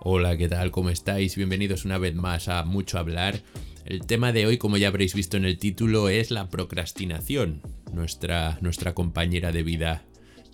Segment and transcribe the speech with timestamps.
[0.00, 0.70] Hola, ¿qué tal?
[0.70, 1.34] ¿Cómo estáis?
[1.34, 3.40] Bienvenidos una vez más a Mucho Hablar.
[3.84, 7.62] El tema de hoy, como ya habréis visto en el título, es la procrastinación.
[7.92, 10.04] Nuestra, nuestra compañera de vida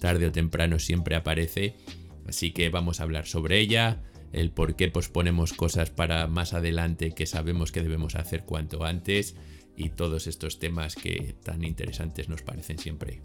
[0.01, 1.77] tarde o temprano siempre aparece.
[2.27, 4.03] Así que vamos a hablar sobre ella,
[4.33, 9.37] el por qué posponemos cosas para más adelante que sabemos que debemos hacer cuanto antes
[9.77, 13.21] y todos estos temas que tan interesantes nos parecen siempre.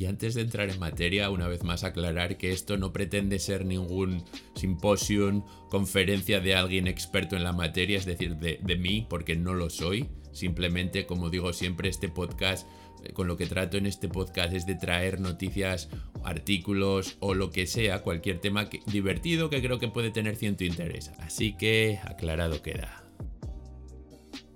[0.00, 3.66] Y antes de entrar en materia, una vez más aclarar que esto no pretende ser
[3.66, 9.52] ningún simposium, conferencia de alguien experto en la materia, es decir, de, mí, porque no
[9.52, 10.08] lo soy.
[10.32, 12.66] Simplemente, como digo siempre, este podcast,
[13.04, 15.90] eh, con lo que trato en este podcast es de traer noticias,
[16.24, 21.10] artículos o lo que sea, cualquier tema divertido que creo que puede tener cierto interés.
[21.18, 23.09] Así que aclarado queda.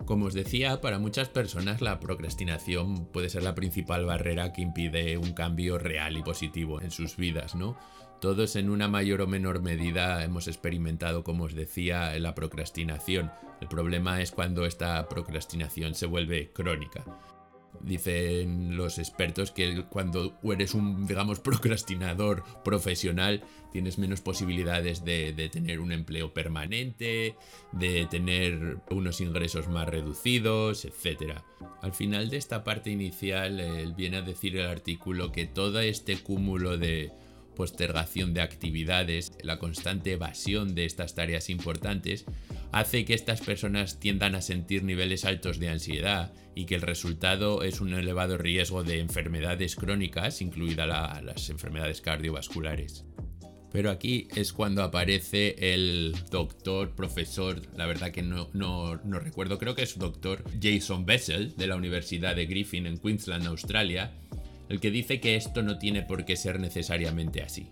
[0.04, 5.16] Como os decía, para muchas personas la procrastinación puede ser la principal barrera que impide
[5.16, 7.78] un cambio real y positivo en sus vidas, ¿no?
[8.20, 13.32] Todos en una mayor o menor medida hemos experimentado, como os decía, la procrastinación.
[13.62, 17.04] El problema es cuando esta procrastinación se vuelve crónica.
[17.84, 25.80] Dicen los expertos que cuando eres un, digamos, procrastinador profesional, tienes menos posibilidades de, tener
[25.80, 27.36] un empleo permanente,
[27.72, 31.40] de tener unos ingresos más reducidos, etc.
[31.82, 36.78] Al final de esta parte inicial, viene a decir el artículo que todo este cúmulo
[36.78, 37.12] de
[37.54, 42.24] postergación de actividades, la constante evasión de estas tareas importantes,
[42.72, 47.62] hace que estas personas tiendan a sentir niveles altos de ansiedad y que el resultado
[47.62, 50.88] es un elevado riesgo de enfermedades crónicas, incluidas
[51.22, 53.04] las enfermedades cardiovasculares.
[53.74, 59.58] Pero aquí es cuando aparece el doctor, profesor, la verdad que no, no, no recuerdo,
[59.58, 64.12] creo que es doctor Jason Bessel de la Universidad de Griffin en Queensland, Australia,
[64.68, 67.68] el que dice que esto no tiene por qué ser necesariamente así.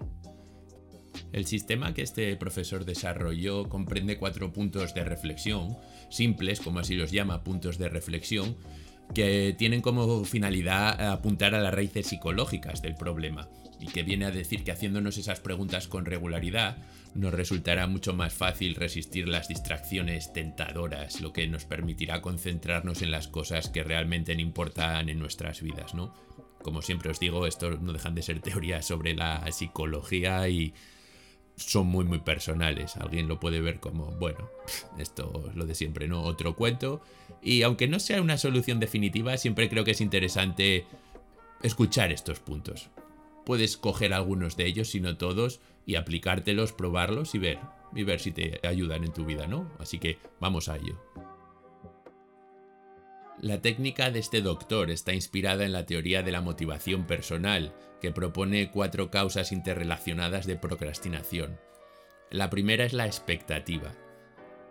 [1.32, 5.76] El sistema que este profesor desarrolló comprende cuatro puntos de reflexión,
[6.10, 8.56] simples, como así los llama, puntos de reflexión,
[9.14, 13.48] que tienen como finalidad apuntar a las raíces psicológicas del problema
[13.80, 16.78] y que viene a decir que haciéndonos esas preguntas con regularidad
[17.14, 23.10] nos resultará mucho más fácil resistir las distracciones tentadoras, lo que nos permitirá concentrarnos en
[23.10, 26.14] las cosas que realmente importan en nuestras vidas, ¿no?
[26.62, 30.74] Como siempre os digo, esto no dejan de ser teorías sobre la psicología y
[31.56, 32.96] son muy muy personales.
[32.96, 34.48] Alguien lo puede ver como, bueno,
[34.98, 36.22] esto es lo de siempre, ¿no?
[36.22, 37.02] Otro cuento.
[37.42, 40.86] Y aunque no sea una solución definitiva, siempre creo que es interesante
[41.62, 42.88] escuchar estos puntos.
[43.44, 47.58] Puedes coger algunos de ellos, si no todos, y aplicártelos, probarlos y ver,
[47.94, 49.68] y ver si te ayudan en tu vida, ¿no?
[49.78, 50.96] Así que vamos a ello.
[53.42, 58.12] La técnica de este doctor está inspirada en la teoría de la motivación personal, que
[58.12, 61.58] propone cuatro causas interrelacionadas de procrastinación.
[62.30, 63.94] La primera es la expectativa.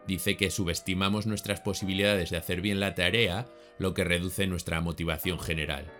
[0.07, 3.45] Dice que subestimamos nuestras posibilidades de hacer bien la tarea,
[3.77, 5.91] lo que reduce nuestra motivación general.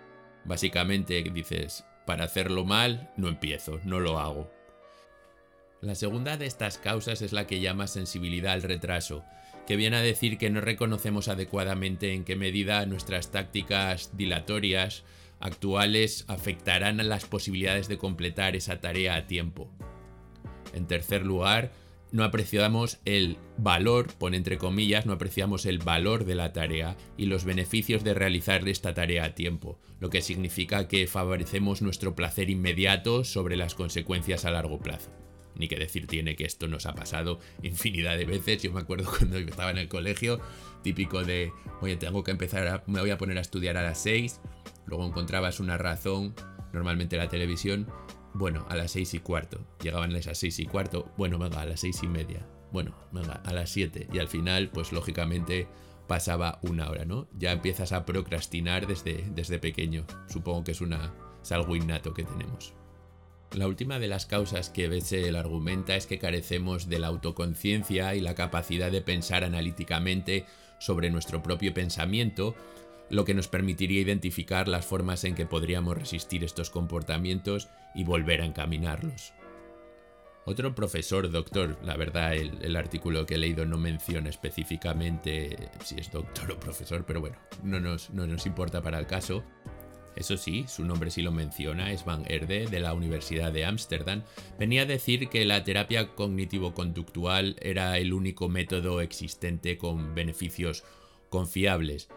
[0.46, 4.50] Básicamente dices, para hacerlo mal, no empiezo, no lo hago.
[5.82, 9.24] La segunda de estas causas es la que llama sensibilidad al retraso,
[9.66, 15.02] que viene a decir que no reconocemos adecuadamente en qué medida nuestras tácticas dilatorias
[15.40, 19.72] actuales afectarán a las posibilidades de completar esa tarea a tiempo.
[20.72, 21.72] En tercer lugar,
[22.12, 27.26] no apreciamos el valor, pone entre comillas, no apreciamos el valor de la tarea y
[27.26, 32.50] los beneficios de realizar esta tarea a tiempo, lo que significa que favorecemos nuestro placer
[32.50, 35.10] inmediato sobre las consecuencias a largo plazo
[35.62, 38.60] ni que decir tiene que esto nos ha pasado infinidad de veces.
[38.60, 40.40] Yo me acuerdo cuando estaba en el colegio,
[40.82, 44.40] típico de, oye, tengo que empezar, me voy a poner a estudiar a las 6,
[44.86, 46.34] luego encontrabas una razón,
[46.72, 47.86] normalmente la televisión,
[48.34, 51.80] bueno, a las 6 y cuarto, llegaban esas 6 y cuarto, bueno, venga, a las
[51.80, 55.68] 6 y media, bueno, venga, a las 7, y al final, pues lógicamente
[56.08, 57.28] pasaba una hora, ¿no?
[57.38, 62.24] Ya empiezas a procrastinar desde, desde pequeño, supongo que es, una, es algo innato que
[62.24, 62.74] tenemos.
[63.54, 68.20] La última de las causas que Bessel argumenta es que carecemos de la autoconciencia y
[68.20, 70.46] la capacidad de pensar analíticamente
[70.78, 72.56] sobre nuestro propio pensamiento,
[73.10, 78.40] lo que nos permitiría identificar las formas en que podríamos resistir estos comportamientos y volver
[78.40, 79.34] a encaminarlos.
[80.46, 86.10] Otro profesor, doctor, la verdad el, artículo que he leído no menciona específicamente si es
[86.10, 89.44] doctor o profesor, pero bueno, no nos, no nos importa para el caso,
[90.16, 94.22] eso sí, su nombre sí lo menciona, es Van Erde de la Universidad de Ámsterdam,
[94.58, 100.84] venía a decir que la terapia cognitivo-conductual era el único método existente con beneficios
[101.28, 102.08] confiables.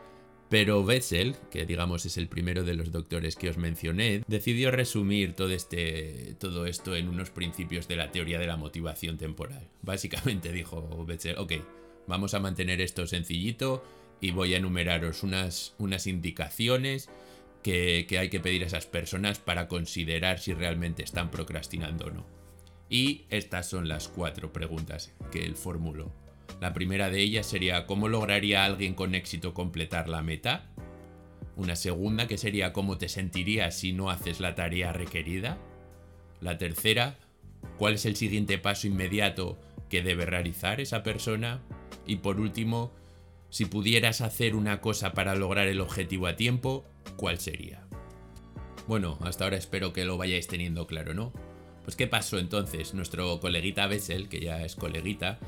[0.49, 5.33] Pero Wetzel, que digamos es el primero de los doctores que os mencioné, decidió resumir
[5.33, 9.67] todo, este, todo esto en unos principios de la teoría de la motivación temporal.
[9.81, 11.53] Básicamente dijo Wetzel, ok,
[12.07, 13.83] vamos a mantener esto sencillito
[14.21, 17.09] y voy a enumeraros unas, unas indicaciones
[17.65, 22.25] que, hay que pedir a esas personas para considerar si realmente están procrastinando o no.
[22.89, 26.13] Y estas son las cuatro preguntas que él formuló.
[26.61, 30.69] La primera de ellas sería ¿cómo lograría alguien con éxito completar la meta?
[31.55, 35.57] Una segunda que sería ¿cómo te sentirías si no haces la tarea requerida?
[36.41, 37.17] La tercera,
[37.79, 39.57] ¿cuál es el siguiente paso inmediato
[39.89, 41.63] que debe realizar esa persona?
[42.05, 42.91] Y por último,
[43.55, 46.83] si pudieras hacer una cosa para lograr el objetivo a tiempo,
[47.15, 47.85] ¿cuál sería?
[48.85, 51.31] Bueno, hasta ahora espero que lo vayáis teniendo claro, ¿no?
[51.85, 52.93] Pues ¿qué pasó entonces?
[52.93, 55.39] Nuestro coleguita Bessel, que ya es coleguita,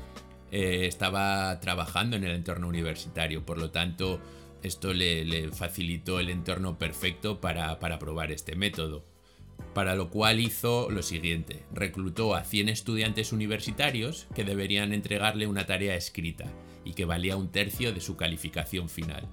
[0.50, 4.22] eh, estaba trabajando en el entorno universitario, por lo tanto
[4.62, 9.04] esto le, facilitó el entorno perfecto para, para probar este método.
[9.74, 15.66] Para lo cual hizo lo siguiente, reclutó a 100 estudiantes universitarios que deberían entregarle una
[15.66, 16.46] tarea escrita
[16.88, 19.28] y que valía un tercio de su calificación final.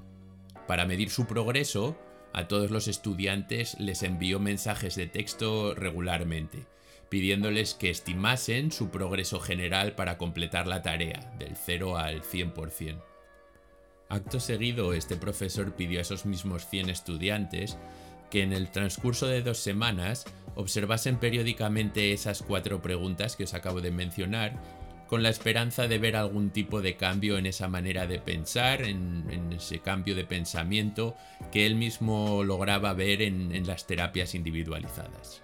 [0.67, 1.97] Para medir su progreso,
[2.33, 6.65] a todos los estudiantes les envió mensajes de texto regularmente,
[7.07, 13.01] pidiéndoles que estimasen su progreso general para completar la tarea, del 0 al 100%.
[14.09, 17.77] Acto seguido, este profesor pidió a esos mismos 100 estudiantes
[18.29, 20.25] que en el transcurso de dos semanas
[20.55, 24.61] observasen periódicamente esas cuatro preguntas que os acabo de mencionar,
[25.07, 29.51] con la esperanza de ver algún tipo de cambio en esa manera de pensar, en,
[29.51, 31.15] ese cambio de pensamiento
[31.51, 35.43] que él mismo lograba ver en las terapias individualizadas.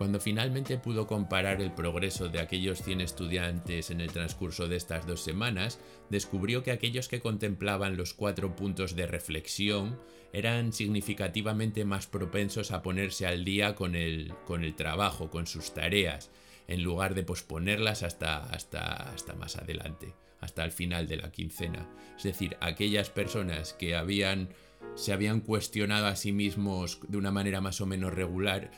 [0.00, 5.06] Cuando finalmente pudo comparar el progreso de aquellos 100 estudiantes en el transcurso de estas
[5.06, 5.78] dos semanas,
[6.08, 10.00] descubrió que aquellos que contemplaban los cuatro puntos de reflexión
[10.32, 15.74] eran significativamente más propensos a ponerse al día con el, con el trabajo, con sus
[15.74, 16.30] tareas,
[16.70, 21.88] en lugar de posponerlas hasta, hasta, hasta más adelante, hasta el final de la quincena.
[22.16, 24.50] Es decir, aquellas personas que habían,
[24.94, 28.70] se habían cuestionado a sí mismos de una manera más o menos regular,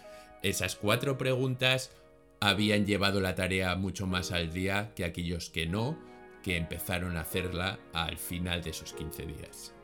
[0.43, 1.93] esas cuatro preguntas
[2.41, 5.99] habían llevado la tarea mucho más al día que aquellos que no,
[6.43, 9.75] que empezaron a hacerla al final de esos 15 días.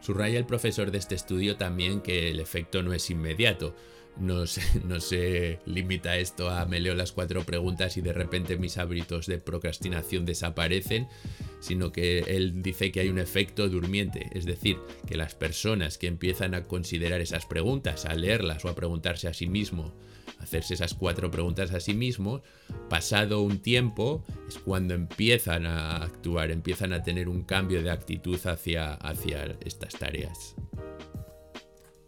[0.00, 3.74] Subraya el profesor de este estudio también que el efecto no es inmediato,
[4.16, 9.26] no se, limita esto a me leo las cuatro preguntas y de repente mis hábitos
[9.26, 11.08] de procrastinación desaparecen,
[11.60, 16.06] sino que él dice que hay un efecto durmiente, es decir, que las personas que
[16.06, 19.94] empiezan a considerar esas preguntas, a leerlas o a preguntarse a sí mismo,
[20.38, 22.42] hacerse esas cuatro preguntas a sí mismo,
[22.88, 28.38] pasado un tiempo es cuando empiezan a actuar, empiezan a tener un cambio de actitud
[28.46, 30.54] hacia, hacia estas tareas.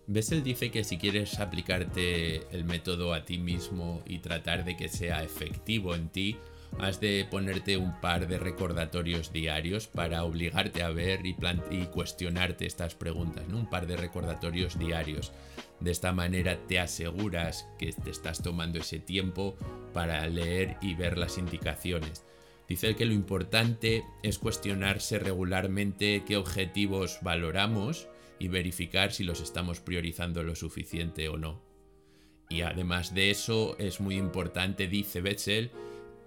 [0.08, 4.88] Bessel dice que si quieres aplicarte el método a ti mismo y tratar de que
[4.88, 6.36] sea efectivo en ti,
[6.78, 11.34] has de ponerte un par de recordatorios diarios para obligarte a ver y,
[11.70, 15.32] y cuestionarte estas preguntas, un par de recordatorios diarios.
[15.80, 19.56] De esta manera te aseguras que te estás tomando ese tiempo
[19.92, 22.24] para leer y ver las indicaciones.
[22.68, 29.80] Dice que lo importante es cuestionarse regularmente qué objetivos valoramos y verificar si los estamos
[29.80, 31.62] priorizando lo suficiente o no.
[32.48, 35.72] Y además de eso es muy importante, dice Betzel,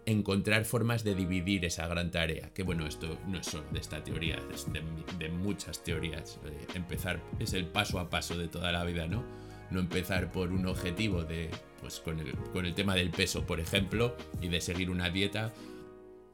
[0.05, 2.51] encontrar formas de dividir esa gran tarea.
[2.53, 6.39] Que bueno, esto no es solo de esta teoría, es de, muchas teorías.
[6.45, 9.23] Eh, empezar es el paso a paso de toda la vida, ¿no?
[9.71, 11.49] No empezar por un objetivo de,
[11.79, 15.53] pues con el, con el tema del peso, por ejemplo, y de seguir una dieta,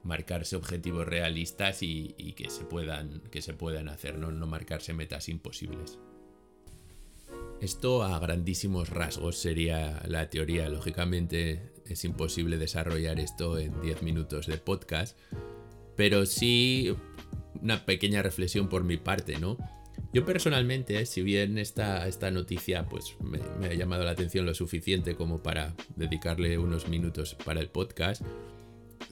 [0.05, 4.31] marcarse objetivos realistas y, que, se puedan, que se puedan hacer, ¿no?
[4.31, 5.97] no marcarse metas imposibles.
[7.59, 10.69] Esto a grandísimos rasgos sería la teoría.
[10.69, 15.17] Lógicamente es imposible desarrollar esto en 10 minutos de podcast,
[15.95, 16.95] pero sí
[17.61, 19.57] una pequeña reflexión por mi parte, ¿no?
[20.13, 24.53] Yo personalmente, si bien esta, esta noticia pues, me, me, ha llamado la atención lo
[24.53, 28.21] suficiente como para dedicarle unos minutos para el podcast,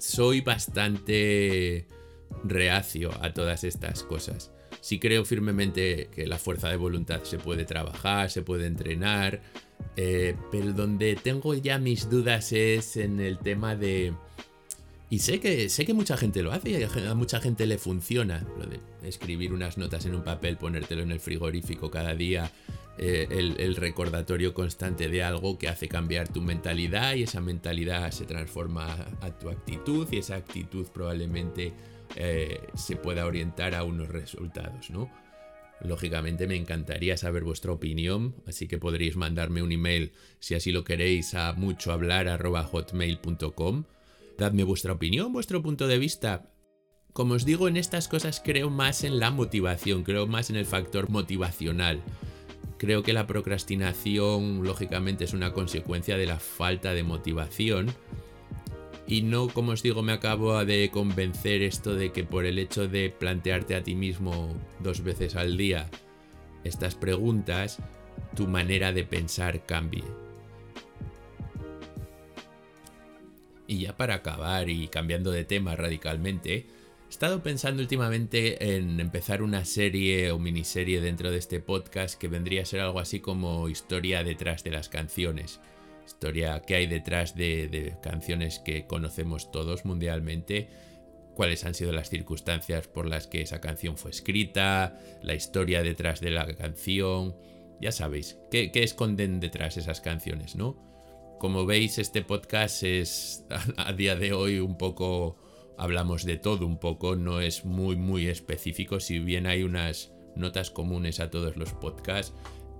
[0.04, 1.88] soy bastante
[2.44, 4.52] reacio a todas estas cosas.
[4.82, 9.42] Sí creo firmemente que la fuerza de voluntad se puede trabajar, se puede entrenar,
[9.96, 14.14] eh, pero donde tengo ya mis dudas es en el tema de...
[15.10, 18.46] Y sé que, sé que mucha gente lo hace y a mucha gente le funciona.
[18.58, 22.52] Lo de escribir unas notas en un papel, ponértelo en el frigorífico cada día,
[22.98, 28.26] eh, el, recordatorio constante de algo que hace cambiar tu mentalidad y esa mentalidad se
[28.26, 31.74] transforma a tu actitud y esa actitud probablemente
[32.16, 35.10] eh, se pueda orientar a unos resultados, ¿no?
[35.82, 40.84] Lógicamente me encantaría saber vuestra opinión, así que podréis mandarme un email si así lo
[40.84, 43.86] queréis a muchohablar.hotmail.com.
[44.38, 46.52] Dadme vuestra opinión, vuestro punto de vista.
[47.12, 50.66] Como os digo, en estas cosas creo más en la motivación, creo más en el
[50.66, 52.02] factor motivacional.
[52.84, 57.88] Creo que la procrastinación, lógicamente, es una consecuencia de la falta de motivación.
[59.08, 62.90] Y no, como os digo, me acabo de convencer esto de que por el hecho
[62.90, 65.90] de plantearte a ti mismo dos veces al día
[66.66, 67.80] estas preguntas,
[68.36, 70.04] tu manera de pensar cambie.
[73.66, 76.66] Y ya para acabar y cambiando de tema radicalmente,
[77.14, 82.28] He estado pensando últimamente en empezar una serie o miniserie dentro de este podcast que
[82.28, 85.60] vendría a ser algo así como historia detrás de las canciones.
[86.08, 90.70] Historia que hay detrás de, canciones que conocemos todos mundialmente,
[91.36, 96.20] cuáles han sido las circunstancias por las que esa canción fue escrita, la historia detrás
[96.20, 97.36] de la canción,
[97.80, 101.38] ya sabéis, qué, esconden detrás esas canciones, ¿no?
[101.40, 103.46] Como veis, este podcast es
[103.78, 105.43] a día de hoy un poco
[105.78, 110.72] hablamos de todo un poco, no es muy muy específico, si bien hay unas notas
[110.72, 112.34] comunes a todos los podcasts,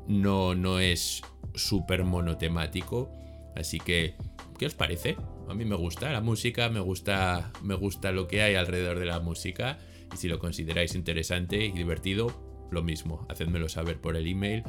[0.08, 1.22] no, no es
[1.54, 3.12] súper monotemático,
[3.56, 4.16] así que,
[4.58, 5.18] ¿qué os parece?
[5.48, 9.06] A mí me gusta la música, me gusta, me gusta lo que hay alrededor de
[9.06, 9.78] la música
[10.14, 14.64] y si lo consideráis interesante y divertido, lo mismo, hacedmelo saber por el email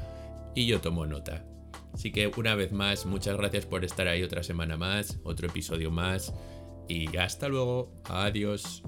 [0.55, 1.45] y yo tomo nota.
[1.93, 5.91] Así que una vez más, muchas gracias por estar ahí otra semana más, otro episodio
[5.91, 6.35] más
[6.89, 7.91] y hasta luego.
[8.05, 8.83] Adiós.